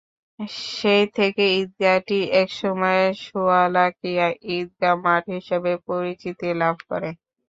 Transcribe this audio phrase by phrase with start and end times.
[0.71, 7.09] সেই থেকে ঈদগাহটি একসময় শোয়ালাকিয়া ঈদগাহ মাঠ হিসেবে পরিচিতি লাভ করে।